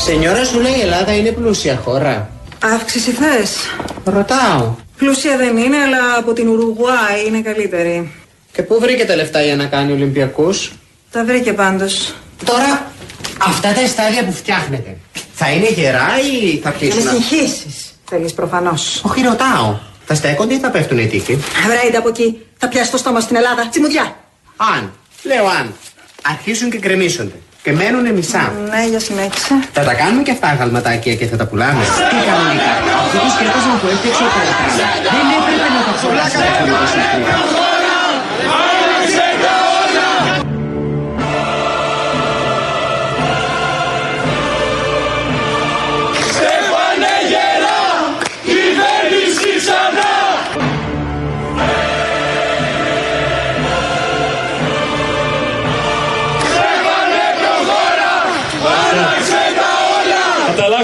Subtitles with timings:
[0.00, 2.30] Σενιόρας σου λέει η Ελλάδα είναι πλούσια χώρα.
[2.74, 3.56] Αύξηση θες;
[4.04, 4.74] Ρωτάω.
[4.96, 8.12] Πλούσια δεν είναι, αλλά από την Ουρουγουάη είναι καλύτερη.
[8.52, 10.72] Και πού βρήκε τα λεφτά για να κάνει Ολυμπιακούς;
[11.10, 12.14] Τα βρήκε πάντως.
[12.44, 12.92] Τώρα,
[13.38, 14.96] αυτά τα στάδια που φτιάχνετε,
[15.34, 16.08] θα είναι γερά
[16.42, 17.02] ή θα Να κλείσουν.
[17.02, 17.92] με συγχύσεις.
[18.08, 19.02] Θέλεις προφανώς.
[19.04, 19.78] Όχι, ρωτάω.
[20.06, 21.38] Θα στέκονται ή θα πέφτουν οι τείχοι.
[21.66, 22.46] Βρέιντε από εκεί.
[22.58, 23.68] Θα πιάσει το στόμα στην Ελλάδα.
[23.68, 24.16] Τσιμουδιά.
[24.56, 24.92] Αν,
[25.22, 25.74] λέω αν,
[26.22, 27.34] αρχίσουν και κρεμίσονται
[27.68, 28.44] και μένουν μισά.
[28.70, 29.54] Ναι, για συνέχισε.
[29.72, 31.84] Θα τα κάνουμε και αυτά γαλματάκια και θα τα πουλάμε.
[32.10, 32.72] Τι κανονικά.
[33.02, 34.74] Αυτό το σκέφτεσμα που έφτιαξε ο Καρατάς
[35.14, 37.77] δεν έπρεπε να το χωρίσει.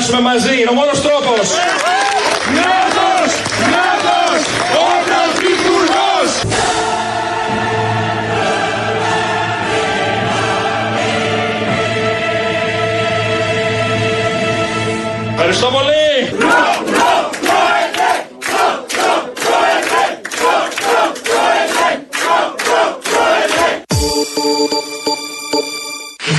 [0.07, 1.49] Θα τα αλλάξουμε μαζί, είναι ο μόνος τρόπος.
[2.53, 3.31] Νιώθος,
[3.71, 4.41] νιώθος,
[4.81, 6.31] ο πρωθυπουργός.
[15.33, 16.05] Ευχαριστώ πολύ.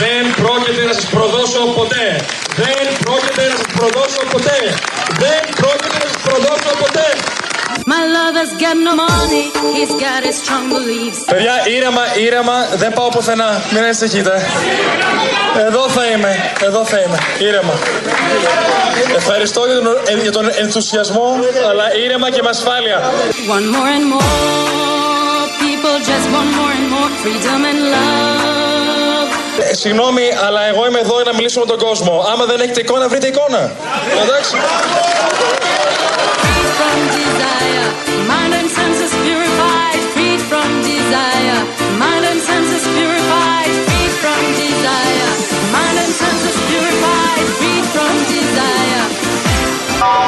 [0.02, 2.26] Δεν πρόκειται να σας προδώσω ποτέ.
[2.56, 4.59] Δεν πρόκειται να σας προδώσω ποτέ.
[5.23, 7.08] Δεν πρόκειται να σας προδώσω ποτέ.
[7.94, 9.44] My lover's got no money,
[9.77, 11.19] he's got his strong beliefs.
[11.31, 13.61] Παιδιά, ήρεμα, ήρεμα, δεν πάω πουθενά.
[13.72, 14.33] Μην ανησυχείτε.
[15.67, 16.31] Εδώ θα είμαι,
[16.67, 17.17] εδώ θα είμαι.
[17.39, 17.73] Ήρεμα.
[19.16, 21.27] Ευχαριστώ για τον, ε, για τον ενθουσιασμό,
[21.70, 22.97] αλλά ήρεμα και με ασφάλεια.
[23.58, 28.75] One more and more people just want more and more freedom and love.
[29.59, 32.25] Ε, συγγνώμη, αλλά εγώ είμαι εδώ για να μιλήσω με τον κόσμο.
[32.31, 33.72] Άμα δεν έχετε εικόνα, βρείτε εικόνα.
[34.23, 34.56] Εντάξει.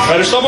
[0.07, 0.45] Free from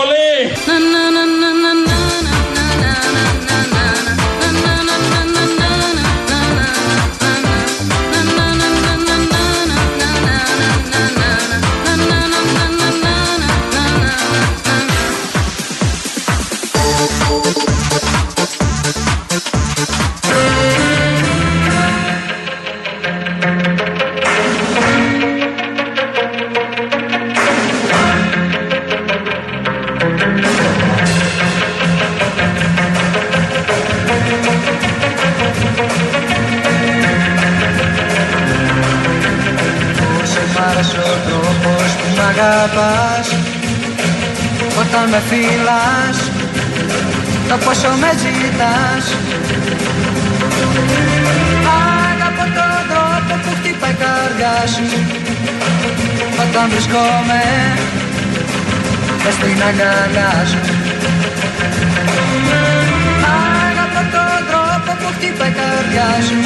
[44.81, 46.17] Όταν με φυλάς
[47.49, 49.05] Το πόσο με ζητάς.
[52.11, 54.85] Αγαπώ τον τρόπο που χτυπάει η καρδιά σου.
[56.43, 57.41] Όταν βρισκόμαι
[59.23, 60.59] μες στην αγκαλιά σου.
[63.67, 66.37] Αγαπώ τον τρόπο που χτυπάει η καρδιά σου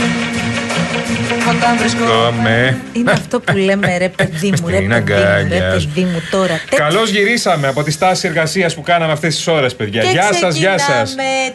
[1.49, 5.79] Όταν βρισκόμαι Είναι αυτό που λέμε ρε παιδί μου, ρε Στην παιδί μου, ρε αγκαλιά
[5.79, 5.87] σου.
[5.87, 6.59] παιδί μου τώρα.
[6.69, 10.01] Τέτοια Καλώς γυρίσαμε από τη στάση εργασίας που κάναμε αυτές τις ώρες, παιδιά.
[10.01, 11.15] Και Γεια σας, γεια σας.
[11.15, 11.53] ξεκινάμε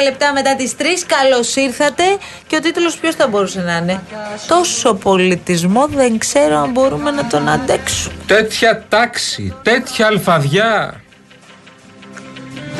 [0.00, 1.04] 34 λεπτά μετά τις 3.
[1.06, 2.02] Καλώς ήρθατε.
[2.46, 4.00] Και ο τίτλος ποιος θα μπορούσε να είναι;
[4.48, 8.14] Τόσο πολιτισμό δεν ξέρω αν μπορούμε να τον αντέξουμε.
[8.26, 10.99] Τέτοια τάξη, τέτοια αλφαδιά.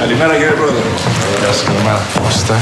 [0.03, 0.83] Καλημέρα κύριε Πρόεδρε.
[1.41, 2.01] Γεια σας, καλημέρα.
[2.23, 2.57] Πώς είστε.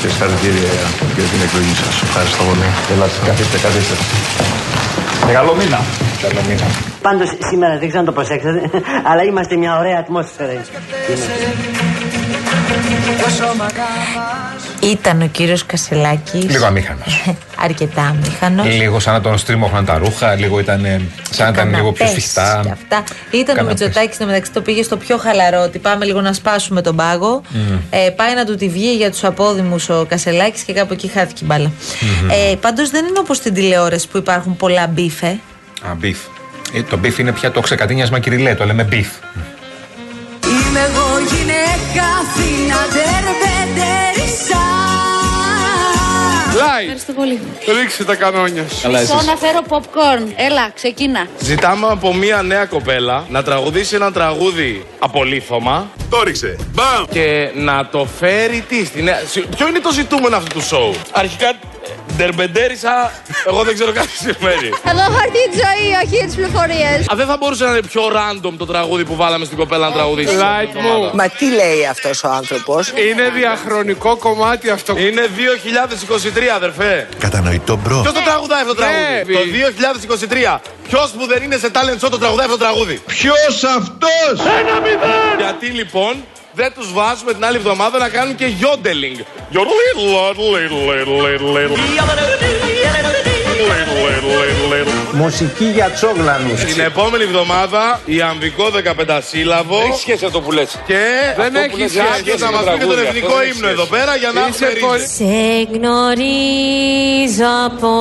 [0.00, 0.72] Και συγχαρητήρια
[1.16, 1.94] για την εκλογή σας.
[2.02, 2.68] Ευχαριστώ πολύ.
[2.92, 3.94] Ελάτε, καθίστε, καθίστε.
[5.26, 5.80] Και καλό μήνα.
[6.24, 6.66] Καλό μήνα.
[7.02, 8.60] Πάντως σήμερα δεν ξέρω αν το προσέξατε,
[9.10, 10.52] αλλά είμαστε μια ωραία ατμόσφαιρα.
[13.22, 16.44] Πόσο μ' αγαπάς Ήταν ο κύριος Κασελάκης.
[16.44, 17.22] Λίγο αμήχανος.
[17.64, 18.66] Αρκετά αμήχανος.
[18.66, 22.04] λίγο σαν να τον στρίμωχναν τα ρούχα, λίγο ήταν, ε, σαν να ήταν λίγο πιο
[22.04, 22.60] Καναπές σφιχτά.
[22.64, 23.04] και αυτά.
[23.30, 23.80] Ήταν ο Καναπές.
[23.80, 25.62] Μητσοτάκης στο μεταξύ το πήγε στο πιο χαλαρό.
[25.62, 27.42] Ότι πάμε λίγο να σπάσουμε τον πάγο.
[27.90, 31.40] Ε, πάει να του τη βγει για τους απόδημους ο Κασελάκης και κάπου εκεί χάθηκε
[31.44, 31.70] η μπάλα.
[32.50, 35.38] Ε, Πάντως δεν είναι όπως στην τηλεόραση που υπάρχουν πολλά beef.
[35.88, 36.18] Α, beef.
[36.74, 39.08] Ε, το beef είναι πια το ξεκατίνιασμα κυριλέ, το λέμε beef.
[39.36, 39.44] Είμαι
[40.84, 44.68] εγώ γυναίκα φίνα ντερμπεντέρισσα
[46.52, 46.80] Live.
[46.82, 47.40] Ευχαριστώ πολύ.
[47.80, 48.90] Ρίξε τα κανόνια σου.
[48.90, 50.26] Μισό να φέρω popcorn.
[50.36, 51.26] Έλα, ξεκίνα.
[51.38, 55.90] Ζητάμε από μια νέα κοπέλα να τραγουδήσει ένα τραγούδι απολίθωμα.
[56.10, 56.56] Το ρίξε.
[56.74, 57.04] Μπαμ!
[57.10, 59.20] Και να το φέρει τι στη νέα.
[59.30, 60.94] Συ- Ποιο είναι το ζητούμενο αυτού του σόου.
[61.12, 61.52] Αρχικά
[62.16, 63.12] Ντερμπεντέρισσα,
[63.46, 64.68] εγώ δεν ξέρω καν τι σημαίνει.
[64.90, 66.98] Εδώ έχω έρθει της ζωή, όχι τις πληροφορίες.
[67.12, 69.92] Α, δεν θα μπορούσε να είναι πιο random το τραγούδι που βάλαμε στην κοπέλα να
[69.92, 70.34] τραγουδήσει.
[70.38, 71.10] Light μου.
[71.14, 74.98] Μα τι λέει αυτός ο άνθρωπος; Είναι διαχρονικό κομμάτι αυτό.
[74.98, 77.08] Είναι 2023, αδερφέ.
[77.18, 78.00] Κατανοητό bro.
[78.00, 79.40] Ποιος το τραγουδάει αυτό το Ναι, τραγούδι; Το
[80.56, 80.60] 2023.
[80.88, 84.46] Ποιος που δεν είναι σε talent show το τραγουδάει αυτό το τραγούδι; Ποιος αυτός!
[84.60, 85.38] Ένα μηδέν!
[85.38, 88.44] Γιατί λοιπόν δεν τους βάζουμε την άλλη εβδομάδα να κάνουν και
[89.52, 91.76] Yodeling, loddle, little, little, little, little.
[95.12, 96.64] Μουσική για τσόγλανους.
[96.64, 98.64] Την επόμενη εβδομάδα η αμβικό
[99.08, 99.78] 15 σύλλαβο.
[99.88, 100.70] Έχει σχέση αυτό που λες.
[100.86, 100.94] Και
[101.36, 103.34] Δεν αυτό έχει που λες σχέση Άκη, με θα μας τραγούδι, πείτε τον αυτό εθνικό
[103.36, 103.72] δεν έχει ύμνο σχέση.
[103.76, 105.14] εδώ πέρα για να Είσαι έχουμε ρύθμιση.
[105.18, 105.32] Σε
[105.74, 107.92] γνωρίζω από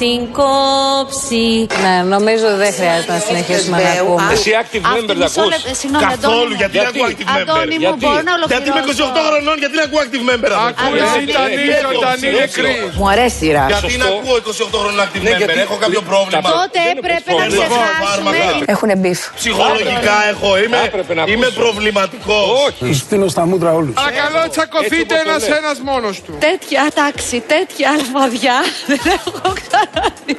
[0.00, 1.46] την κόψη.
[1.82, 4.32] Ναι, νομίζω δεν χρειάζεται να συνεχίσουμε να ακούμε.
[4.36, 6.58] Εσύ active member να ακούς; Συγγνώμη, Καθόλου, Αντώνη μου.
[6.62, 7.46] γιατί δεν ακούω active member.
[7.52, 9.28] Αντώνη μου, Γιατί; μπορώ να Γιατί είμαι 28 ολοκληρώσω.
[9.28, 11.24] χρονών, γιατί δεν ακούω active member; Ακούω, Αντώνη.
[11.32, 12.38] ήταν Γιατί ήλιο, έχω ήταν ψηλό.
[12.70, 12.86] ήλιο.
[13.00, 13.70] Μου αρέσει η ράση.
[13.74, 14.18] Γιατί να Σωστό.
[14.20, 16.48] ακούω 28 χρονών active Ναι, member, γιατί- έχω κάποιο πρόβλημα.
[16.60, 17.56] Τότε Δεν είναι έπρεπε να προσφώνηση.
[17.56, 18.30] ξεχάσουμε.
[18.36, 18.72] Φάρμακα.
[18.74, 19.20] Έχουν μπιφ.
[19.40, 21.60] Ψυχολογικά έχω, είμαι, Έπρεπε να είμαι ακούσω.
[21.60, 22.44] προβληματικός.
[22.66, 22.94] Όχι.
[22.94, 23.94] Στείλω στα μούτρα όλους.
[23.94, 25.58] Παρακαλώ, τσακωθείτε Έτσι όπως το ένας λες.
[25.58, 26.32] ένας μόνος του.
[26.48, 28.56] Τέτοια τάξη, τέτοια αλφαδιά
[28.90, 30.36] δεν έχω ξαναδεί.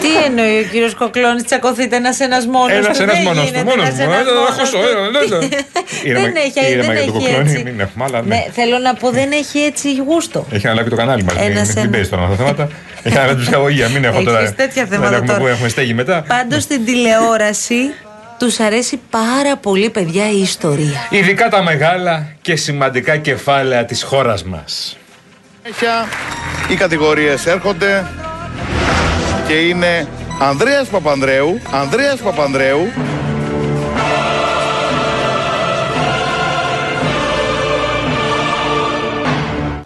[0.00, 2.74] Τι εννοεί ο κύριος Κοκλώνης, τσακωθείτε ένας ένας μόνος του.
[2.84, 4.02] Ένας, ένας Δεν μόνος του, γίνεται μόνος ένας μου.
[4.12, 4.66] ένας Ε, δεν μόνος έχω του.
[4.66, 5.56] σώμα, δεν το-
[6.08, 7.62] Ήρεμα- Δεν έχει, ήρεμα δεν για τον έχει Κοκλώνη, έτσι.
[7.64, 8.34] μην έχουμε, αλλά ναι.
[8.34, 10.46] Ναι, θέλω να πω, δεν έχει έτσι γούστο.
[10.52, 11.34] Έχει αναλάβει το κανάλι μας.
[11.34, 11.90] Μην, Ένας, μην ένας.
[11.90, 12.68] παίζεις τώρα αυτά τα θέματα.
[13.02, 13.88] Έχει αναλάβει την ψυχαγωγία.
[13.88, 14.52] Μην έχω Έχεις τώρα.
[14.52, 15.38] τέτοια δεν θέματα έχουμε τώρα.
[15.40, 16.24] που έχουμε στέγη μετά.
[16.28, 17.92] Πάντως στην τηλεόραση
[18.38, 21.06] τους αρέσει πάρα πολύ, παιδιά, η ιστορία.
[21.10, 24.96] Ειδικά τα μεγάλα και σημαντικά κεφάλαια της χώρας μας.
[26.68, 28.04] Οι κατηγορίες έρχονται
[29.46, 30.06] και είναι
[30.40, 32.92] Ανδρέας Παπανδρέου, Ανδρέας Παπανδρέου,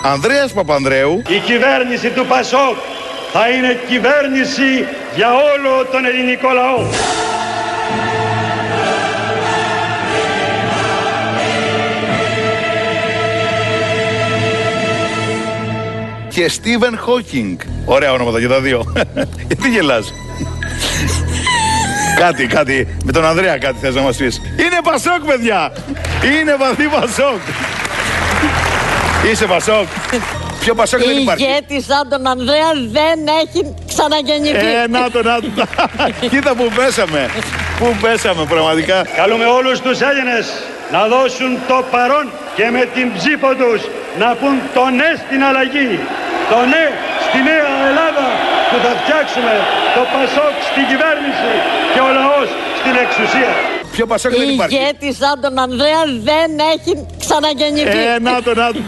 [0.02, 2.76] Ανδρέας Παπανδρέου, Η κυβέρνηση του Πασόκ
[3.32, 7.27] θα είναι κυβέρνηση για όλο τον ελληνικό λαό.
[16.38, 17.58] Και Στίβεν Χόκινγκ.
[17.84, 18.92] Ωραία ονόματα και τα δύο.
[19.48, 20.12] Γιατί γελάς.
[22.18, 22.96] κάτι, κάτι.
[23.04, 24.40] Με τον Ανδρέα κάτι θες να μας πεις.
[24.56, 25.72] Είναι Πασόκ, παιδιά.
[26.40, 27.40] Είναι βαθύ Πασόκ.
[29.30, 29.86] Είσαι Πασόκ.
[30.60, 31.44] Πιο Πασόκ δεν υπάρχει.
[31.44, 34.66] ηγέτη σαν τον Ανδρέα δεν έχει ξαναγεννηθεί.
[34.82, 35.48] Ε, να το, να το.
[36.30, 37.30] Κοίτα που πέσαμε.
[37.78, 39.06] Πού πέσαμε πραγματικά.
[39.16, 40.46] Καλούμε όλους τους Έλληνες
[40.92, 43.80] να δώσουν το παρόν και με την ψήφο τους
[44.18, 46.00] να πούν το ναι στην αλλαγή.
[46.52, 46.84] Το ναι
[47.26, 48.26] στη νέα Ελλάδα
[48.70, 49.54] που θα φτιάξουμε
[49.96, 51.52] το Πασόκ στην κυβέρνηση
[51.92, 52.48] και ο λαός
[52.80, 53.52] στην εξουσία.
[53.94, 56.92] Πιο Πασόκ δεν υπάρχει; ηγέτη σαν τον Ανδρέα δεν έχει
[57.22, 57.98] ξαναγεννηθεί.
[58.14, 58.80] Ε, να το, να το.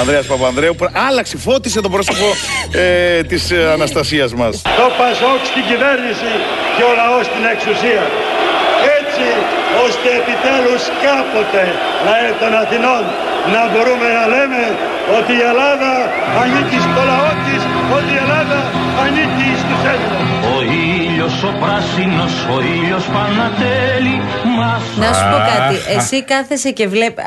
[0.00, 2.24] Ανδρέας Παπανδρέου πρα- άλλαξε, φώτισε το πρόσωπο
[2.72, 4.62] ε, της ε, Αναστασίας μας.
[4.62, 6.30] Το Πασόκ στην κυβέρνηση
[6.76, 8.02] και ο λαός στην εξουσία.
[8.98, 9.26] Έτσι
[9.86, 11.62] ώστε επιτέλους κάποτε
[12.06, 13.02] λαέ των Αθηνών
[13.54, 14.62] να μπορούμε να λέμε
[15.18, 15.92] ότι η Ελλάδα
[16.42, 17.62] ανήκει στο λαό της,
[17.96, 18.58] ότι η Ελλάδα
[19.04, 20.26] ανήκει στους Έλληνες.
[20.54, 24.16] Ο ήλιος ο πράσινος, ο ήλιος Πανατέλη
[24.58, 25.76] μας Να σου πω κάτι.
[25.96, 27.22] Εσύ κάθεσαι και βλέπει.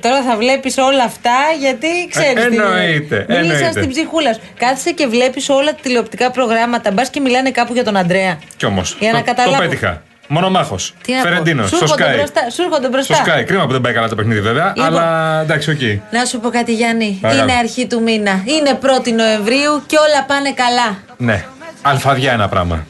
[0.00, 2.42] τώρα θα βλέπεις όλα αυτά γιατί ξέρεις.
[2.44, 3.70] Ε, εννοείται, Μίλησα εννοείται.
[3.70, 4.40] στην ψυχούλα σου.
[4.58, 6.90] Κάθεσαι και βλέπεις όλα τα τηλεοπτικά προγράμματα.
[6.92, 8.38] Μπας και μιλάνε κάπου για τον Αντρέα.
[8.56, 8.96] Κι όμως.
[9.00, 9.62] Για να το, το καταλάβω.
[9.62, 10.02] πέτυχα.
[10.28, 10.94] Μονομάχος.
[11.02, 11.28] Τι να πω.
[11.28, 11.66] Φερεντίνο.
[11.66, 12.16] Σου Στο έρχονται Sky.
[12.16, 13.24] μπροστά, σου έρχονται Στο μπροστά.
[13.24, 13.44] Sky.
[13.46, 14.66] Κρίμα που δεν πάει καλά το παιχνίδι βέβαια.
[14.76, 14.84] Λοιπόν.
[14.84, 16.12] Αλλά εντάξει, οκ.
[16.12, 17.18] Να σου πω κάτι, Γιάννη.
[17.20, 17.48] Παρακαλώ.
[17.50, 18.42] Είναι αρχή του μήνα.
[18.44, 20.98] Είναι 1η Νοεμβρίου και όλα πάνε καλά.
[21.16, 21.44] Ναι.
[21.82, 22.86] Αλφαδιά ένα πράγμα.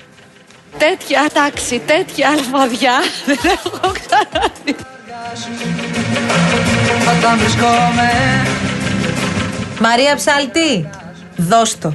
[0.79, 2.93] Τέτοια τάξη, τέτοια αλφαδιά
[3.27, 4.77] δεν έχω ξαναδεί.
[7.19, 8.11] Όταν βρισκόμαι
[9.81, 10.89] Μαρία Ψαλτή,
[11.37, 11.95] δώσ' το.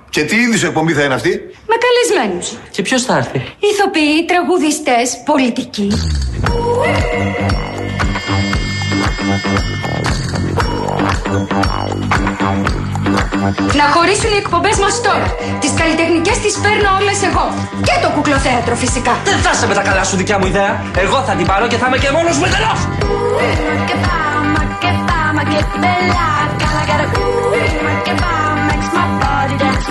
[0.11, 1.29] Και τι είδους εκπομπή θα είναι αυτή;
[1.67, 2.57] Με καλεσμένους.
[2.71, 5.87] Και ποιος θα έρθει; Ηθοποιοί, τραγουδιστές, πολιτικοί.
[13.73, 15.35] Να χωρίσουν οι εκπομπές μας τώρα.
[15.59, 17.45] Τις καλλιτεχνικές τις παίρνω όλες εγώ.
[17.83, 19.13] Και το κουκλοθέατρο φυσικά.
[19.23, 20.83] Δεν θα είσαι με τα καλά σου δικιά μου ιδέα.
[20.97, 22.79] Εγώ θα την πάρω και θα είμαι και μόνος μου εντελώς.
[23.77, 24.19] ma che fa,
[24.55, 26.25] ma che fa, ma che bella.
[26.61, 28.40] Gotta
[29.57, 29.87] dance.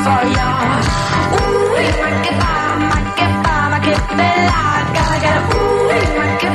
[1.36, 2.38] Ooh, make it
[2.92, 4.50] make it make it.
[4.96, 6.54] Gotta get a ooh, make it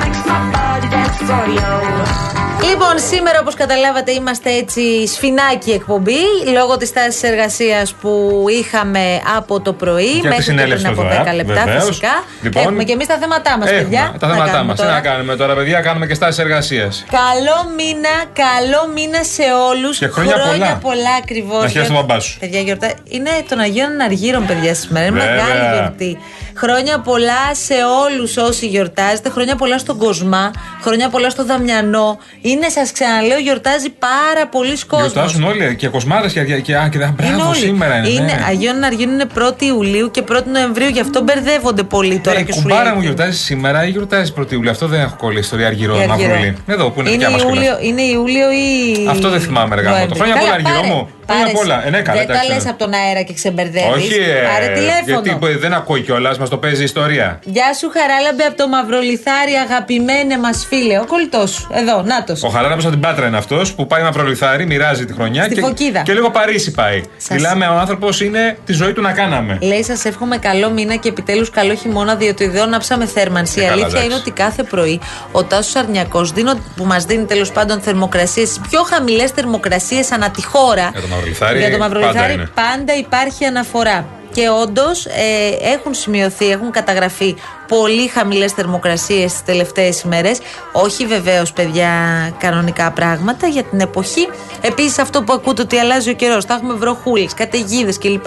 [0.00, 2.45] makes my body dance for you.
[2.64, 6.20] Λοιπόν, σήμερα όπως καταλάβατε είμαστε έτσι σφινάκι εκπομπή
[6.54, 11.00] λόγω της τάσης εργασίας που είχαμε από το πρωί τη μέχρι και συνέλευση πριν του
[11.02, 11.84] από ΔΟΕΑ, 10 λεπτά βεβαίως.
[11.84, 12.24] φυσικά.
[12.42, 14.14] Λοιπόν, Έχουμε και εμείς τα θέματά μας, Έχουμε παιδιά.
[14.18, 14.76] τα Να θέματά κάνουμε μας.
[14.80, 14.94] Τι τώρα.
[14.94, 17.04] να κάνουμε τώρα, παιδιά, κάνουμε και στάσεις εργασίας.
[17.10, 19.98] Καλό μήνα, καλό μήνα σε όλους.
[19.98, 20.78] Και χρόνια πολλά.
[20.82, 21.62] πολλά ακριβώς.
[21.62, 22.38] Να χαίρεσαι τον μπαμπά σου.
[22.38, 22.92] Παιδιά, γιορτά.
[23.08, 25.06] Είναι των Αγίων Αναργύρων, παιδιά, σήμερα.
[25.06, 25.34] Είναι Βέβαια.
[25.34, 26.18] μεγάλη γιορτή.
[26.56, 29.30] Χρόνια πολλά σε όλους όσοι γιορτάζετε.
[29.30, 30.50] Χρόνια πολλά στον Κοσμά.
[30.82, 32.18] Χρόνια πολλά στο Δαμιανό.
[32.40, 35.12] Είναι, σας ξαναλέω, γιορτάζει πάρα πολλοί κόσμος.
[35.12, 37.58] Γιορτάζουν όλοι και κοσμάδε και, και, και, α, και, α, Είναι μπράβο, όλοι.
[37.58, 38.08] σήμερα είναι.
[38.08, 38.44] είναι ναι.
[38.48, 42.50] Αγίων Αργύρων είναι 1η Ιουλίου και 1η Νοεμβρίου, γι' αυτό μπερδεύονται πολύ τώρα Ναι, και
[42.50, 42.92] η σου κουμπάρα λέει.
[42.94, 44.70] μου γιορτάζει σήμερα ή γιορτάζει πρώτη Ιουλίου.
[44.70, 45.40] Αυτό δεν έχω κολλήσει.
[45.40, 46.28] Ιστορία Αργυρό, Η Αργυρό.
[46.28, 46.56] Μαυρούλη.
[46.66, 49.06] Εδώ που είναι, είναι, δικιά μας Ιούλιο, είναι Ιούλιο ή.
[49.08, 49.94] Αυτό δεν θυμάμαι, ρε γάμο.
[49.94, 50.18] Το Νοέμβρη.
[50.18, 50.92] χρόνια Καλά, πολλά, Αργυρό πάρε.
[50.94, 51.08] μου.
[51.26, 51.76] Χρόνια Πάρε πολλά.
[51.78, 51.86] εσύ.
[51.86, 52.70] Ε, ναι, καλά, Δεν τα εντάξει, λες ναι.
[52.70, 53.94] από τον αέρα και ξεμπερδεύεις.
[53.96, 55.04] Όχι, ε, Πάρε τηλέφωνο.
[55.06, 57.38] γιατί που δεν ακούει κιόλας, μας το παίζει η ιστορία.
[57.44, 60.98] Γεια σου, Χαράλαμπε από το Μαυρολιθάρι, αγαπημένε μας φίλε.
[60.98, 61.66] Ο κολλητός σου.
[61.72, 62.42] Εδώ, νάτος.
[62.42, 65.60] Ο Χαράραμπο από την Πάτρα είναι αυτός που πάει μαυρολιθάρι, μοιράζει τη χρονιά Στη και,
[65.60, 66.00] Φωκίδα.
[66.02, 67.02] και λίγο Παρίσι πάει.
[67.16, 69.58] Σας- Μιλάμε, ο άνθρωπος είναι τη ζωή του να κάναμε.
[69.62, 73.60] Λέει, σας εύχομαι καλό μήνα και επιτέλους καλό χειμώνα, διότι εδώ ναψάμε θέρμανση.
[73.60, 74.06] Ε, Η καλά, αλήθεια εντάξει.
[74.06, 75.00] είναι ότι κάθε πρωί
[75.32, 76.32] ο Τάσος Αρνιακός
[76.76, 80.90] που μας δίνει τέλος πάντων θερμοκρασίες, τις πιο χαμηλές θερμοκρασίες ανά τη χώρα.
[81.24, 82.50] Για το μαυρολιθάρι, Για το πάντα Μαυρολιθάρι είναι.
[82.54, 84.06] πάντα υπάρχει αναφορά.
[84.32, 87.36] Και όντως ε, έχουν σημειωθεί, έχουν καταγραφεί
[87.68, 90.38] πολύ χαμηλές θερμοκρασίες τις τελευταίες ημέρες.
[90.72, 91.90] Όχι βεβαίως, παιδιά,
[92.38, 94.28] κανονικά πράγματα για την εποχή.
[94.60, 96.44] Επίσης, αυτό που ακούτε ότι αλλάζει ο καιρός.
[96.44, 98.26] Θα έχουμε βροχούλες, καταιγίδες κλπ.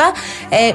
[0.49, 0.73] Ε,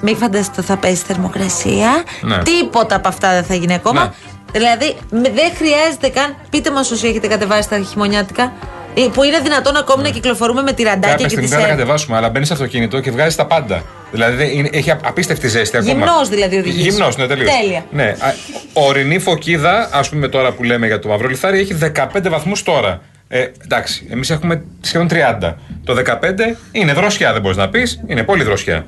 [0.00, 2.02] μην φανταστείτε ότι θα πέσει θερμοκρασία.
[2.20, 2.38] Ναι.
[2.42, 4.02] Τίποτα από αυτά δεν θα γίνει ακόμα.
[4.02, 4.10] Ναι.
[4.52, 6.36] Δηλαδή, με- δεν χρειάζεται καν.
[6.50, 8.52] Πείτε μας όσοι έχετε κατεβάσει τα χειμωνιάτικα.
[8.96, 11.76] Ε, Που είναι δυνατόν ακόμη να κυκλοφορούμε με τυραντάκια Κάποια και στιγμή τις πρέπει να
[11.76, 13.82] κατεβάσουμε, αλλά μπαίνεις στο αυτοκίνητο και βγάζεις τα πάντα.
[14.10, 15.92] Δηλαδή δεν- είναι- έχει απίστευτη ζέστη ακόμα.
[15.92, 16.86] Γυμνός δηλαδή οδηγείς.
[16.86, 17.50] Γυμνός, ναι, τελείως.
[17.60, 17.84] Τέλεια.
[17.90, 18.16] Ναι.
[18.18, 18.34] α,
[18.72, 23.00] Ορεινή φωκίδα, ας πούμε τώρα που λέμε για το μαύρο λιθάρι, έχει 15 βαθμούς τώρα.
[23.28, 25.56] Ε, εντάξει, εμείς έχουμε σχεδόν 30.
[25.84, 28.00] Το 15 είναι δροσιά, δεν μπορείς να πεις.
[28.06, 28.86] Είναι πολύ δροσιά.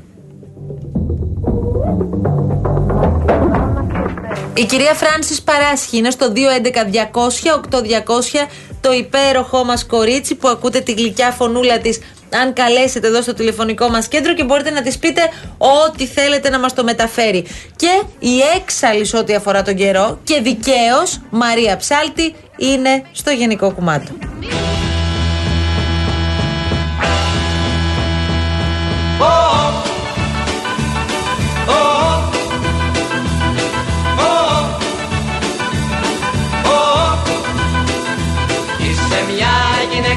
[4.54, 8.46] Η κυρία Φράνσης Παράσχη είναι στο 211-200-8200
[8.80, 12.00] το υπέροχό μας κορίτσι που ακούτε τη γλυκιά φωνούλα της.
[12.42, 15.20] Αν καλέσετε εδώ στο τηλεφωνικό μας κέντρο και μπορείτε να της πείτε
[15.58, 17.46] ό,τι θέλετε να μας το μεταφέρει.
[17.76, 23.72] Και η έξαλλη σε ό,τι αφορά τον καιρό και δικαίως Μαρία Ψάλτη είναι στο γενικό
[23.72, 24.10] κουμάντο.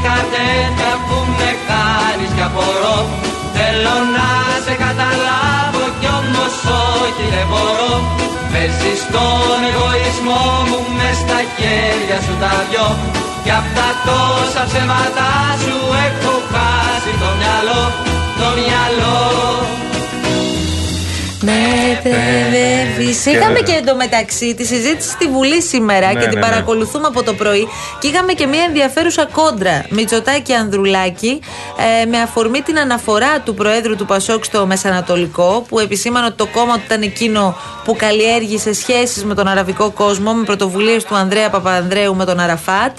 [0.02, 2.98] Γυναίκα τέτοια που με κάνεις κι απορώ.
[3.56, 4.30] Θέλω να
[4.66, 6.56] σε καταλάβω κι όμως
[7.02, 7.94] όχι δεν μπορώ.
[8.52, 12.88] Παίζεις τον εγωισμό μου μες στα χέρια σου τα δυο.
[13.44, 15.30] Κι απ' τα τόσα ψέματα
[15.64, 17.84] σου έχω χάσει το μυαλό
[18.40, 19.20] Το μυαλό.
[21.48, 21.61] Με
[22.04, 23.16] παιδεύει.
[23.24, 26.52] Και- Είχαμε και εντωμεταξύ τη συζήτηση στη Βουλή σήμερα Ναι, και την ναι, ναι.
[26.52, 27.68] παρακολουθούμε από το πρωί.
[28.00, 31.40] Και είχαμε και μια ενδιαφέρουσα κόντρα Μητσοτάκη Ανδρουλάκη
[32.02, 36.46] ε, με αφορμή την αναφορά του Προέδρου του Πασόκ στο Μεσανατολικό που επισήμανε ότι το
[36.46, 41.50] κόμμα του ήταν εκείνο που καλλιέργησε σχέσεις με τον αραβικό κόσμο με πρωτοβουλίες του Ανδρέα
[41.50, 42.98] Παπανδρέου με τον Αραφάτ.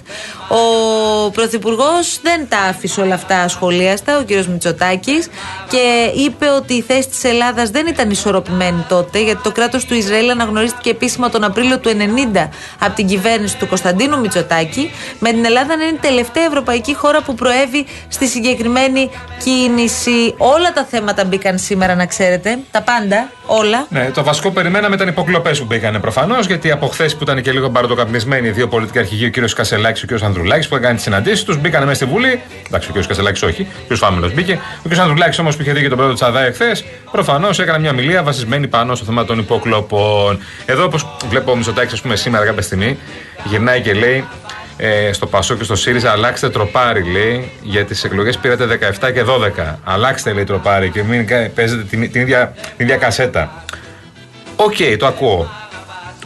[0.49, 4.45] Ο Πρωθυπουργός δεν τα άφησε όλα αυτά ασχολίαστα, ο κ.
[4.47, 5.29] Μητσοτάκης,
[5.71, 9.95] και είπε ότι η θέση της Ελλάδας δεν ήταν ισορροπημένη τότε, γιατί το κράτος του
[9.95, 11.91] Ισραήλ αναγνωρίστηκε επίσημα τον Απρίλιο του
[12.35, 12.49] 90
[12.79, 17.23] από την κυβέρνηση του Κωνσταντίνου Μητσοτάκη, με την Ελλάδα να είναι η τελευταία ευρωπαϊκή χώρα
[17.23, 19.11] που προέβη στη συγκεκριμένη
[19.45, 20.35] κίνηση.
[20.37, 22.59] Όλα τα θέματα μπήκαν σήμερα, να ξέρετε.
[22.71, 23.87] Τα πάντα, όλα.
[23.89, 27.23] Ναι, το βασικό που περιμέναμε ήταν οι υποκλοπές που μπήκαν προφανώς, γιατί από χθες που
[27.23, 29.51] ήταν και λίγο μπαροτοκαπνισμένοι οι δύο πολιτικοί αρχηγοί, ο κ.
[29.55, 30.23] Κασελάκης και ο κ.
[30.23, 32.43] Ανδρουλάκης, που έκανε τις συναντήσεις τους, μπήκαν μέσα στη Βουλή.
[32.67, 33.07] Εντάξει, ο κ.
[33.07, 33.97] Κασελάκης όχι, ο κ.
[33.97, 34.61] Φάμελο μπήκε.
[34.87, 34.99] Ο κ.
[34.99, 38.62] Ανδρουλάκης όμως που είχε δει και τον πρόεδρο Τσαδά εχθές, προφανώς έκανε μια μιλία βασισμένη
[38.69, 40.41] πάνω στο θέμα των υποκλοπών.
[40.67, 42.99] Εδώ, όπως βλέπω ο Μητσοτάκης, ας πούμε, σήμερα κάποια στιγμή,
[43.45, 44.25] γυρνάει και λέει
[44.77, 49.23] ε, στο ΠΑΣΟΚ και στο ΣΥΡΙΖΑ, αλλάξτε τροπάρι, λέει, για τις εκλογές πήρατε 17 και
[49.69, 49.75] 12.
[49.85, 53.65] Αλλάξτε, λέει, τροπάρι και μην κα- παίζετε την, την, ίδια, την ίδια κασέτα.
[54.57, 55.51] Οκ, το ακούω.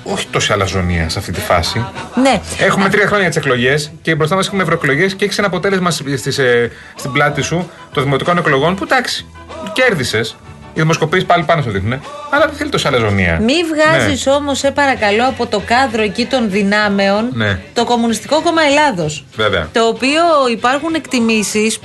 [0.09, 1.85] Όχι τόση αλαζονία σε αυτή τη φάση.
[2.23, 2.41] Ναι.
[2.59, 6.21] Έχουμε τρία χρόνια τις εκλογές και μπροστά μας έχουμε ευρωεκλογές και έχεις ένα αποτέλεσμα στις,
[6.21, 9.27] στις, ε, στην πλάτη σου των δημοτικών εκλογών που εντάξει,
[9.73, 10.37] κέρδισες.
[10.77, 12.01] Οι δημοσκοπήσει πάλι πάνω στο δείχνουν.
[12.31, 13.39] Αλλά δεν θέλει τόσα λαζονία.
[13.43, 17.59] Μη βγάζεις όμως, σε παρακαλώ, από το κάδρο εκεί των δυνάμεων Ναι.
[17.75, 19.25] το Κομμουνιστικό Κόμμα Ελλάδος.
[19.37, 19.69] Βέβαια.
[19.73, 21.79] Το οποίο υπάρχουν εκτιμήσεις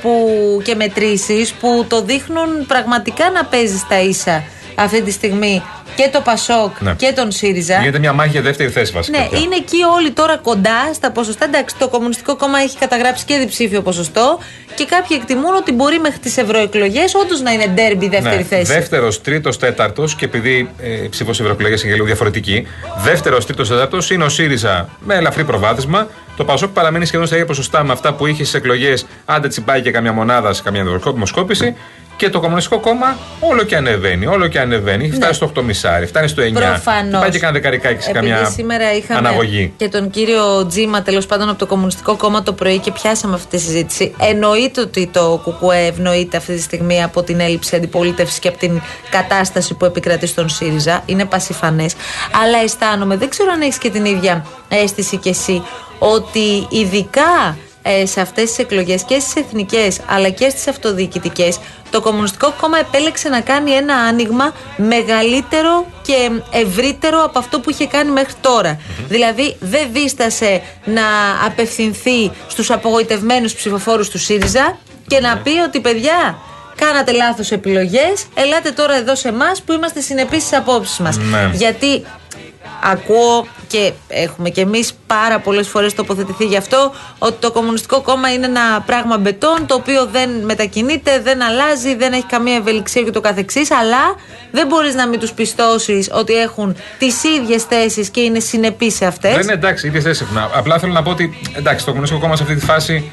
[0.64, 4.44] και μετρήσεις που το δείχνουν πραγματικά να παίζεις στα ίσα
[4.76, 5.62] αυτή τη στιγμή
[5.96, 6.94] και το Πασόκ Ναι.
[6.94, 7.80] και τον ΣΥΡΙΖΑ.
[7.80, 9.18] Γίνεται μια μάχη για δεύτερη θέση βασικά.
[9.20, 9.40] Ναι, πια.
[9.40, 11.46] είναι εκεί όλοι τώρα κοντά στα ποσοστά.
[11.46, 14.40] Εντάξει, το Κομμουνιστικό Κόμμα έχει καταγράψει και διψήφιο ποσοστό
[14.76, 18.74] και κάποιοι εκτιμούν ότι μπορεί μέχρι τις ευρωεκλογές όντως να είναι ντέρμπι δεύτερη θέση.
[18.74, 22.68] Δεύτερος, τρίτος, τέταρτος και επειδή ε, η ψήφο ευρωεκλογές είναι λίγο διαφορετική.
[23.04, 26.08] Δεύτερος, τρίτος, τέταρτος είναι ο ΣΥΡΙΖΑ με ελαφρύ προβάδισμα.
[26.36, 29.06] Το ΠΑΣΟΚ παραμένει σχεδόν στα ίδια ποσοστά με αυτά που είχε στις εκλογές.
[29.26, 30.84] Άντε τσιμπάει και καμιά μονάδα σε καμιά
[31.14, 31.76] δημοσκόπηση.
[32.18, 35.04] Και το Κομμουνιστικό Κόμμα όλο και ανεβαίνει, όλο και ανεβαίνει.
[35.06, 36.52] Έχει φτάσει στο 8,5, φτάνει στο 9.
[36.54, 37.12] Προφανώς.
[37.12, 39.74] Και πάει και κάνα δεκαρικάκι σε Επειδή καμιά σήμερα είχαμε αναγωγή.
[39.78, 43.58] και τον κύριο Τζίμα τέλος πάντων από το Κομμουνιστικό Κόμμα το πρωί και πιάσαμε αυτή
[43.58, 44.16] τη συζήτηση.
[44.20, 48.82] Εννοείται ότι το ΚΚΕ ευνοείται αυτή τη στιγμή από την έλλειψη αντιπολίτευσης και από την
[49.10, 51.04] κατάσταση που επικρατεί στον ΣΥΡΙΖΑ.
[51.06, 51.94] Είναι πασιφανές.
[52.44, 55.64] Αλλά αισθάνομαι, δεν ξέρω αν έχεις και την ίδια αίσθηση κι εσύ,
[56.04, 62.02] ότι ειδικά ε, σε αυτές τις εκλογές και στις εθνικές αλλά και στις αυτοδιοικητικές το
[62.02, 68.12] Κομμουνιστικό Κόμμα επέλεξε να κάνει ένα άνοιγμα μεγαλύτερο και ευρύτερο από αυτό που είχε κάνει
[68.12, 68.80] μέχρι τώρα.
[69.08, 71.04] Δηλαδή δεν δίστασε να
[71.46, 74.78] απευθυνθεί στους απογοητευμένους ψηφοφόρους του ΣΥΡΙΖΑ
[75.08, 76.38] και να πει ότι παιδιά
[76.76, 81.18] κάνατε λάθος επιλογές, ελάτε τώρα εδώ σε εμάς που είμαστε συνεπείς στις απόψεις μας.
[81.18, 81.50] Ναι.
[81.54, 82.06] Γιατί
[82.84, 88.34] ακούω και έχουμε και εμείς πάρα πολλές φορές τοποθετηθεί γι' αυτό ότι το Κομμουνιστικό Κόμμα
[88.34, 93.12] είναι ένα πράγμα μπετόν το οποίο δεν μετακινείται, δεν αλλάζει, δεν έχει καμία ευελιξία και
[93.12, 94.16] το καθεξής αλλά
[94.52, 99.06] δεν μπορείς να μην τους πιστώσεις ότι έχουν τις ίδιες θέσεις και είναι συνεπείς σε
[99.06, 99.32] αυτές.
[99.32, 100.38] Δεν είναι εντάξει, ίδιες θέσεις έχουν.
[100.38, 103.12] Απλά θέλω να πω ότι εντάξει, το Κομμουνιστικό Κόμμα σε αυτή τη φάση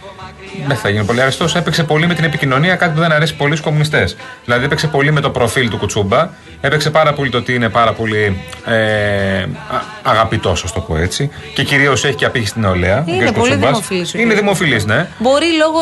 [0.66, 1.46] δεν θα γίνει πολύ αρεστό.
[1.54, 4.16] Έπαιξε πολύ με την επικοινωνία, κάτι που δεν αρέσει πολύ στου κομμουνιστές.
[4.44, 6.28] Δηλαδή έπαιξε πολύ με το προφίλ του Κουτσούμπα.
[6.60, 9.46] Έπαιξε πάρα πολύ το ότι είναι πάρα πολύ ε,
[10.02, 11.30] αγαπητός, ας το πω έτσι.
[11.54, 13.04] Και κυρίως έχει και απήχη στην νεολαία.
[13.08, 13.32] ο Είναι κ.
[13.32, 13.58] πολύ Κουτσούμπας.
[13.70, 14.36] δημοφιλής ο Είναι κ.
[14.36, 15.06] δημοφιλής, ναι.
[15.18, 15.78] Μπορεί λόγω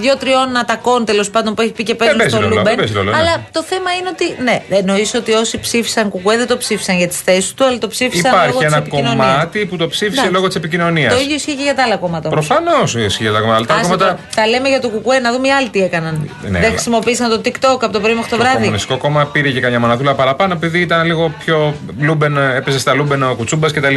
[0.00, 2.64] δύο-τριών ατακών τέλος πάντων που έχει πει και παίζουν παίζει στο ρόλο, Λούμπεν.
[2.68, 3.16] δεν παίζει ρόλο, ναι.
[3.16, 4.42] Αλλά το θέμα είναι ότι.
[4.42, 7.88] Ναι, εννοείς ότι όσοι ψήφισαν κουκουέ δεν το ψήφισαν για τις θέσεις του, αλλά το
[7.88, 9.14] ψήφισαν λόγω Υπάρχει της ένα επικοινωνίας.
[9.26, 10.32] κομμάτι που το ψήφισε Εντάξει.
[10.32, 11.14] λόγω της επικοινωνίας.
[11.14, 12.28] Το ίδιο ισχύει και για τα άλλα κόμματα.
[12.28, 12.46] όμως.
[12.46, 13.74] Προφανώς ισχύει για τα κόμματα.
[13.92, 14.14] Αλλά τα Άσε κόμματα.
[14.14, 14.40] το.
[14.40, 16.30] Θα λέμε για το κουκουέ να δούμε οι άλλοι τι έκαναν.
[16.42, 18.58] Ναι, δεν αλλά- χρησιμοποίησαν το TikTok από το πρωί μέχρι το Το βράδυ.
[18.58, 23.22] Κομμουνιστικό Κόμμα πήρε και καμιά μοναδούλα παραπάνω επειδή ήταν λίγο πιο λούμπεν, έπαιζε στα λούμπεν
[23.22, 23.94] ο Κουτσούμπας κτλ.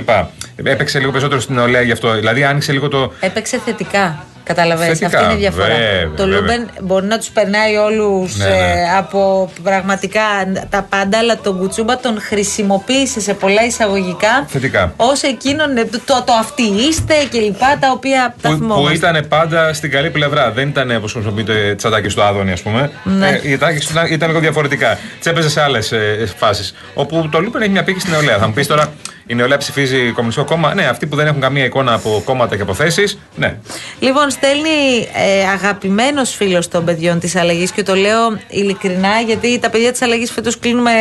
[0.63, 2.13] Έπαιξε λίγο περισσότερο στην νεολαία γι' αυτό.
[2.13, 3.11] Δηλαδή άνοιξε λίγο το.
[3.19, 4.25] Έπαιξε θετικά.
[4.43, 5.65] Καταλαβαίνεις, Θετικά, αυτή είναι η διαφορά.
[5.67, 6.39] βέβαια, το βέβαια.
[6.39, 8.73] Λούμπεν μπορεί να τους περνάει όλους Ναι, ναι.
[8.97, 10.21] από πραγματικά
[10.69, 14.93] τα πάντα, αλλά τον Κουτσούμπα τον χρησιμοποίησε σε πολλά εισαγωγικά Θετικά.
[14.97, 18.95] ως εκείνον ε, το, το αυτοί είστε και λοιπά τα οποία τα Που, που θυμόμαστε.
[18.95, 20.51] ήταν πάντα στην καλή πλευρά.
[20.51, 22.91] Δεν ήταν όπως χρησιμοποιείται τσατάκι στο Άδωνη, ας πούμε.
[23.03, 23.27] Ναι.
[23.29, 24.97] Ε, οι ατάκες ήταν, ήταν λίγο διαφορετικά.
[25.19, 26.73] Τσέπεζε σε άλλες ε, φάσεις.
[26.93, 28.37] Όπου το Λούπεν έχει μια πήκη στην νεολαία.
[28.37, 28.93] Θα μου πεις τώρα,
[29.27, 30.73] η νεολαία ψηφίζει κομμουνιστικό κόμμα.
[30.73, 33.19] Ναι, αυτοί που δεν έχουν καμία εικόνα από κόμματα και από θέσει.
[33.35, 33.57] Ναι.
[33.99, 39.69] Λοιπόν, στέλνει ε, αγαπημένος φίλος των παιδιών της αλλαγής και το λέω ειλικρινά γιατί τα
[39.69, 40.91] παιδιά της αλλαγής φέτος κλείνουμε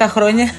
[0.00, 0.50] 10 χρόνια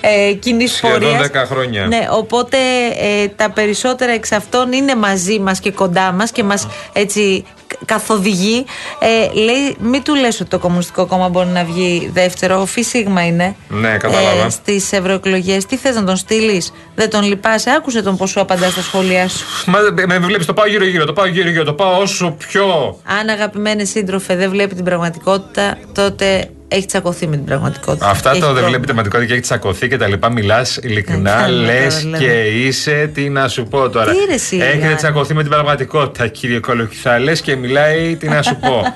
[0.00, 1.30] ε, κοινή Σχεδόν πορεία.
[1.44, 1.86] 10 χρόνια.
[1.86, 2.56] Ναι, οπότε
[3.00, 7.50] ε, τα περισσότερα εξ αυτών είναι μαζί μας και κοντά μας και μας έτσι κα-
[7.84, 8.64] καθοδηγεί.
[8.98, 12.64] Ε, λέει, μην του λες ότι το Κομμουνιστικό Κόμμα μπορεί να βγει δεύτερο.
[12.64, 13.56] Φι σίγμα είναι.
[13.68, 14.44] Ναι, κατάλαβα.
[14.44, 15.66] Ε, Στις ευρωεκλογές.
[15.66, 19.28] Τι θες να τον στείλεις, Δεν τον λυπάσαι; Άκουσε τον πώ σου απαντά στα σχόλιά
[19.28, 19.44] σου.
[19.66, 22.98] Μα με βλέπεις, το πάω γύρω-γύρω, το πάω γύρω-γύρω, το πάω όσο πιο.
[23.04, 28.08] Αν αγαπημένοι σύντροφε δεν βλέπει την πραγματικότητα, τότε έχει τσακωθεί με την πραγματικότητα.
[28.08, 28.68] Αυτά Έχει το δεν πρόβλημα.
[28.78, 30.30] βλέπει θεματικότητα και έχει τσακωθεί και τα λοιπά.
[30.30, 32.24] Μιλάς ειλικρινά, Ε, καλά λες τώρα, δηλαδή.
[32.24, 33.10] και είσαι.
[33.14, 34.12] Τι να σου πω τώρα.
[34.12, 34.96] Τι ρε εσύ, Έχετε Γιάννη.
[34.96, 37.18] τσακωθεί με την πραγματικότητα, κύριε Κολοκυθά.
[37.18, 38.82] Λες και μιλάει, τι να σου πω.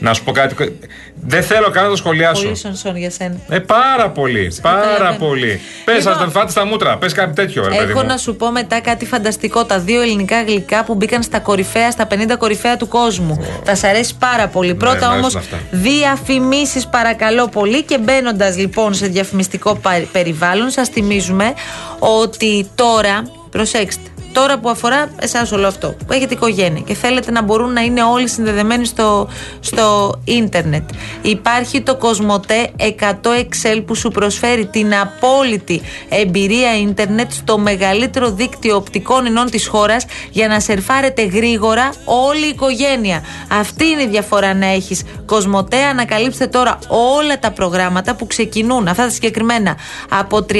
[0.00, 0.78] να σου πω κάτι.
[1.26, 2.42] Δεν θέλω καν να το σχολιάσω.
[2.42, 3.36] Πολύ σονσόν για σένα.
[3.48, 4.54] Ε, πάρα πολύ.
[4.62, 5.24] Πάρα καταλαβαίνω.
[5.26, 5.60] πολύ.
[5.84, 6.96] Πες, Λοιπόν, α τα φάτε στα μούτρα.
[6.98, 8.06] Πες κάτι τέτοιο, ρε παιδί Έχω μου.
[8.06, 9.64] να σου πω μετά κάτι φανταστικό.
[9.64, 13.44] Τα δύο ελληνικά γλυκά που μπήκαν στα κορυφαία, στα 50 κορυφαία του κόσμου.
[13.64, 14.74] Θα σ' αρέσει πάρα πολύ.
[14.74, 15.58] Πρώτα Ναι, μ' όμως, αρέσουν αυτά.
[15.70, 17.82] διαφημίσεις παρακαλώ πολύ.
[17.82, 21.52] Και μπαίνοντας λοιπόν σε διαφημιστικό πα- περιβάλλον, σας θυμίζουμε
[21.98, 23.22] ότι τώρα.
[23.50, 24.02] Προσέξτε.
[24.32, 28.02] Τώρα που αφορά εσάς όλο αυτό, που έχετε οικογένεια και θέλετε να μπορούν να είναι
[28.02, 29.28] όλοι συνδεδεμένοι στο,
[29.60, 30.90] στο ίντερνετ.
[31.22, 38.76] Υπάρχει το Κοσμοτέ 100 Excel που σου προσφέρει την απόλυτη εμπειρία ίντερνετ στο μεγαλύτερο δίκτυο
[38.76, 43.24] οπτικών ινών της χώρας για να σερφάρετε γρήγορα όλη η οικογένεια.
[43.50, 45.82] Αυτή είναι η διαφορά να έχεις Κοσμοτέ.
[45.82, 49.76] Ανακαλύψτε τώρα όλα τα προγράμματα που ξεκινούν, αυτά τα συγκεκριμένα,
[50.08, 50.56] από 33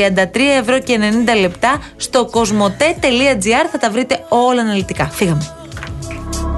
[0.60, 0.98] ευρώ και
[1.36, 5.10] 90 λεπτά στο κοσμοτέ.gr θα τα βρείτε όλα αναλυτικά.
[5.14, 5.44] Φύγαμε.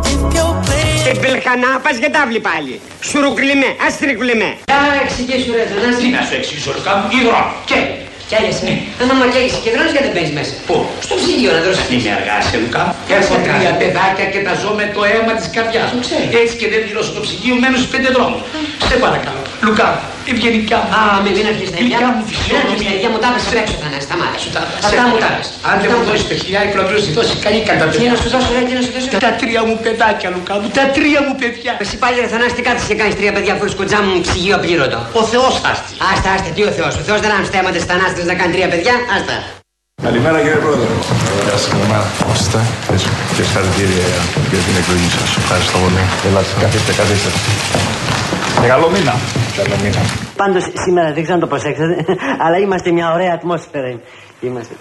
[0.04, 2.80] If you're playing Και μπελχανάπας για τάβλη πάλι.
[3.08, 4.50] Σουρουκλιμέ, αστρικλιμέ.
[4.66, 6.00] Για εξηγήσου ρε Θανάση.
[6.02, 7.40] Τι να σου εξηγήσω, Λουκά μου, υδρό.
[7.70, 7.78] Και.
[8.28, 8.66] Κιάγεσαι.
[9.02, 10.52] Αν μα καίγεσαι και δρώνεις γιατί δεν παίζεις μέσα.
[10.68, 11.84] Πού; Στο ψυγείο να δώσεις.
[11.94, 12.82] Είμαι αργάσαι, Λουκά.
[13.08, 16.00] Πώς Έχω αργάσαι; τρία παιδάκια και τα ζω με το αίμα της καρδιάς μου.
[16.42, 18.42] Έτσι και δεν πληρώσω το ψυγείο, μένω στους πέντε δρόμους.
[18.88, 19.42] Σε παρακαλώ.
[19.66, 19.88] Λουκά,
[20.34, 20.88] ευγενικά μου.
[20.98, 21.98] Α, με μην αρχίσεις τα ίδια.
[22.00, 22.88] Γλυκιά μου Μην αρχίσεις φυσιογνωμία.
[22.88, 24.04] τα ίδια μου τα έπαιξε απ' έξω Θανάση.
[24.06, 24.60] Σταμάτα.
[24.88, 25.50] Αυτά μου τα έπαιξε.
[25.70, 28.48] Αν δεν μου δώσεις το χιλιάρικο να πληρώσει, δώσεις καλή κατά Τι να σου δώσω
[28.56, 29.08] ρε, τι να σου δώσω.
[29.26, 31.72] Τα τρία μου παιδάκια, Λουκά μου, τα τρία μου παιδιά.
[31.84, 34.98] Εσύ πάλι ρε Θανάση τι κάθεσαι και κάνεις τρία παιδιά αφού σκοτζά μου ψυγείο απλήρωτο.
[35.20, 35.90] Ο Θεός άστη.
[36.12, 36.92] Άστα, άστα, τι ο Θεός.
[37.00, 38.94] Ο Θεός δεν άμεσα θέματα της Θανάσης να κάνει τρία παιδιά.
[39.16, 39.36] Άστα.
[40.06, 40.86] Καλημέρα κύριε Πρόεδρε.
[41.46, 42.06] Γεια σας, καλημέρα.
[42.26, 42.60] Πώς είστε;
[43.36, 44.06] Και συγχαρητήρια
[44.50, 45.28] για την εκλογή σας.
[45.42, 46.02] Ευχαριστώ πολύ.
[46.26, 47.30] Ελάτε, καθίστε, καθίστε.
[48.60, 49.14] Και καλό μήνα.
[49.56, 50.00] Καλό μήνα.
[50.36, 52.04] Πάντως σήμερα δεν ξέρω αν το προσέξατε,
[52.44, 54.00] αλλά είμαστε μια ωραία ατμόσφαιρα.
[54.40, 54.74] Είμαστε.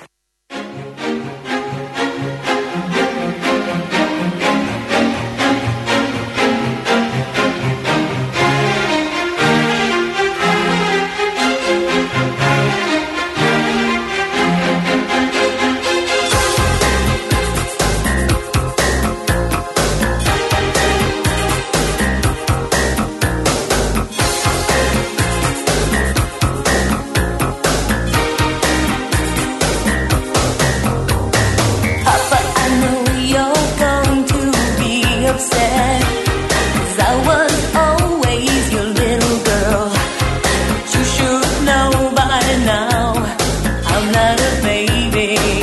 [44.59, 45.60] Baby.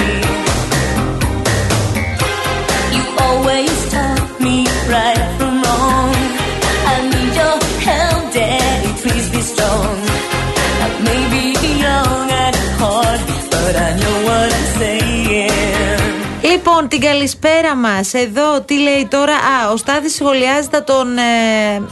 [16.99, 18.15] Την καλησπέρα μας.
[18.15, 21.23] Εδώ τι λέει τώρα; Α, ο Στάδη σχολιάζει τα των ε,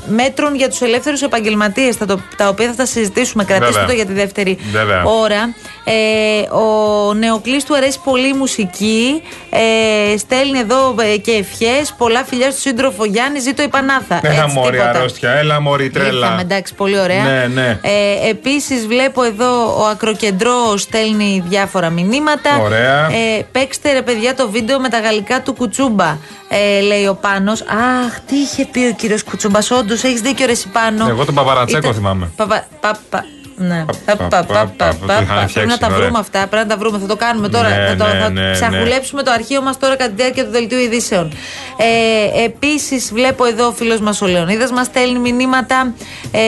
[0.06, 3.44] μέτρων για τους ελεύθερους επαγγελματίες, τα, το- τα οποία θα τα συζητήσουμε.
[3.44, 3.86] Κρατήστε Βέβαια.
[3.86, 5.02] το για τη δεύτερη Βέβαια.
[5.04, 5.54] ώρα.
[5.88, 9.22] Ε, ο Νεοκλής του αρέσει πολύ η μουσική.
[9.50, 11.94] Ε, στέλνει εδώ ε, και ευχές.
[11.98, 13.38] Πολλά φιλιά στο σύντροφο Γιάννη.
[13.40, 14.20] Ζήτω η Πανάθα.
[14.22, 14.98] Έλα Έτσι, μωρή τίποτα.
[14.98, 16.08] αρρώστια, έλα μωρή τρέλα.
[16.18, 17.22] Ήρθαμε, εντάξει, πολύ ωραία.
[17.22, 17.78] Ναι, ναι.
[17.82, 22.50] Ε, Επίσης, βλέπω εδώ ο Ακροκεντρός στέλνει διάφορα μηνύματα.
[22.62, 23.06] Ωραία.
[23.06, 26.16] Ε, παίξτε ρε παιδιά το βίντεο με τα γαλλικά του Κουτσούμπα,
[26.48, 27.60] ε, λέει ο Πάνος.
[27.60, 29.70] Αχ, τι είχε πει ο κύριος Κουτσούμπας.
[29.70, 31.06] Όντως, έχεις δίκιο, ρε εσύ Πάνο.
[31.08, 32.30] Εγώ τον Παπαρατσέκο Ήταν- θυμάμαι.
[32.36, 33.24] Παπα- πα- πα-
[33.58, 33.84] Ναι.
[33.84, 35.86] πα- Πα- πα- πα- πα- πα- που πα- το είχαν πα- Πρέπει φτιάξει, να τα
[35.86, 35.98] ωραία.
[35.98, 36.46] βρούμε αυτά.
[36.46, 36.98] Πρέπει να τα βρούμε.
[36.98, 37.68] Θα το κάνουμε τώρα.
[37.68, 38.52] Ναι, Θα το ναι, θα ναι, ναι.
[38.52, 41.32] ψαχουλέψουμε το αρχείο μας τώρα κατά τη διάρκεια του δελτίου ειδήσεων.
[41.76, 45.92] Ε, Επίσης, βλέπω εδώ ο φίλος μας ο Λεωνίδας μας στέλνει μηνύματα.
[46.30, 46.40] Ε,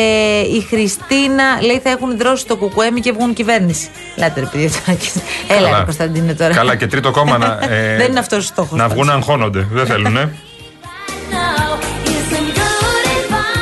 [0.57, 3.89] η Χριστίνα λέει θα έχουν δρώσει το κουκουέμι και βγουν κυβέρνηση.
[4.17, 4.71] Λάτε ρε παιδιά.
[5.57, 5.79] Έλα, Καλά.
[5.79, 6.55] ρε Κωνσταντίνε τώρα.
[6.55, 7.59] Καλά, και τρίτο κόμμα να.
[7.75, 8.79] ε, Δεν είναι αυτός ο στόχος.
[8.79, 9.67] Να βγουν να αγχώνονται.
[9.73, 10.17] Δεν θέλουν,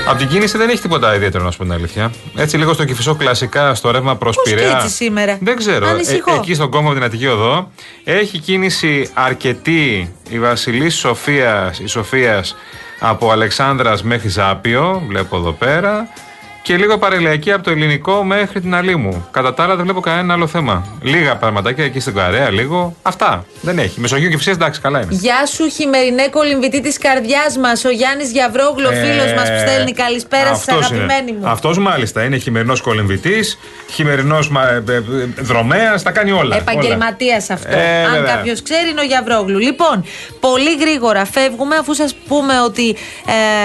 [0.07, 2.13] Από την κίνηση δεν έχει τίποτα ιδιαίτερο, να σου πω την αλήθεια.
[2.37, 4.77] Έτσι, λίγο στο κυφισό κλασικά, στο ρεύμα προς Πώς και Πειραιά.
[4.77, 5.39] έτσι σήμερα.
[5.41, 5.87] Δεν ξέρω.
[5.89, 6.33] Ανησυχώ.
[6.33, 7.71] Ε, εκεί στον κόμμα με την Αττική Οδό
[8.05, 12.57] έχει κίνηση αρκετή η Βασιλής Σοφίας, η Σοφίας
[13.01, 16.09] από Αλεξάνδρας μέχρι Ζάπιο, βλέπω εδώ πέρα.
[16.67, 19.27] Και λίγο παρελιακή από το ελληνικό μέχρι την Αλήμου.
[19.31, 20.87] Κατά τα άλλα δεν βλέπω κανένα άλλο θέμα.
[21.03, 22.97] Λίγα πραγματάκια εκεί στην Καρέα, λίγο.
[23.03, 23.45] Αυτά.
[23.61, 24.01] Δεν έχει.
[24.01, 25.09] Μεσογείο και Φυσίας, εντάξει, καλά είναι.
[25.11, 27.85] Γεια σου, χειμερινέ κολυμβητή της καρδιάς μας.
[27.85, 31.39] Ο Γιάννης Γιαβρόγλου, ο φίλος μας που στέλνει καλησπέρα σα, αυτός αγαπημένοι είναι.
[31.41, 31.49] μου.
[31.49, 33.59] Αυτός μάλιστα είναι χειμερινός κολυμβητής,
[33.91, 34.51] χειμερινός
[35.41, 36.57] δρομέας, τα κάνει όλα.
[36.57, 37.77] Επαγγελματίας αυτό.
[37.77, 38.35] Ε, Αν βέβαια.
[38.35, 39.59] κάποιος ξέρει, είναι ο Γιαβρόγλου.
[39.59, 40.05] Λοιπόν,
[40.41, 42.97] πολύ γρήγορα φεύγουμε αφού σας πούμε ότι.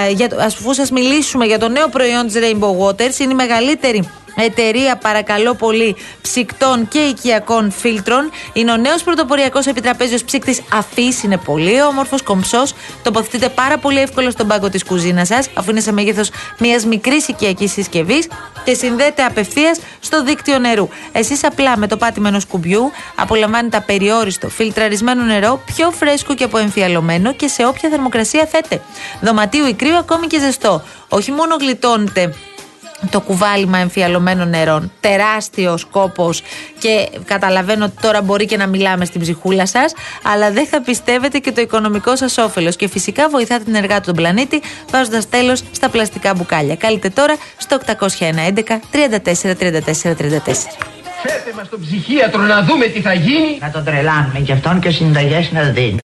[0.08, 3.18] Ε, για, το- αφού σας μιλήσουμε για το νέο προϊόν της Rainbow Waters.
[3.18, 8.30] Είναι η μεγαλύτερη εταιρεία, παρακαλώ πολύ, ψυκτών και οικιακών φίλτρων.
[8.52, 11.22] Είναι ο νέος πρωτοποριακός επιτραπέζιος ψύκτης Αφής.
[11.22, 12.74] Είναι πολύ όμορφος, κομψός.
[13.02, 17.28] Τοποθετείται πάρα πολύ εύκολα στον πάγκο της κουζίνας σας, αφού είναι σε μέγεθος μιας μικρής
[17.28, 18.28] οικιακής συσκευής
[18.64, 20.88] και συνδέεται απευθείας στο δίκτυο νερού.
[21.12, 27.32] Εσείς απλά με το πάτημα ενό κουμπιού απολαμβάνετε απεριόριστο φιλτραρισμένο νερό, πιο φρέσκο και αποεμφιαλωμένο
[27.32, 28.82] και σε όποια θερμοκρασία θέτε.
[29.20, 30.82] Δωματίου ή κρύο, ακόμη και ζεστό.
[31.08, 32.34] Όχι μόνο γλιτώνετε
[33.10, 34.92] το κουβάλιμα εμφιαλωμένων νερών.
[35.00, 36.42] Τεράστιος κόπος
[36.78, 41.38] και καταλαβαίνω ότι τώρα μπορεί και να μιλάμε στην ψυχούλα σας, αλλά δεν θα πιστεύετε
[41.38, 42.76] και το οικονομικό σας όφελος.
[42.76, 46.76] Και φυσικά βοηθάτε την εργάτη του πλανήτη βάζοντας τέλος στα πλαστικά μπουκάλια.
[46.76, 50.92] Καλείτε τώρα στο 811 34 34 34 34.
[51.22, 53.58] Φέρτε μας τον ψυχίατρο να δούμε τι θα γίνει.
[53.60, 56.00] Να τον τρελάνουμε κι αυτόν και συνταγές να δίνει.